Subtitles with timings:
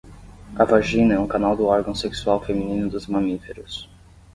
[0.55, 3.87] A vagina é um canal do órgão sexual feminino dos mamíferos